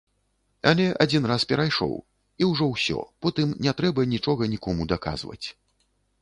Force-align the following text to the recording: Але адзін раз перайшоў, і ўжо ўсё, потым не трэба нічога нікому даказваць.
Але 0.69 0.85
адзін 1.03 1.27
раз 1.31 1.41
перайшоў, 1.51 1.93
і 2.43 2.47
ўжо 2.53 2.65
ўсё, 2.71 2.99
потым 3.27 3.53
не 3.67 3.75
трэба 3.83 4.07
нічога 4.15 4.49
нікому 4.57 4.89
даказваць. 4.95 5.41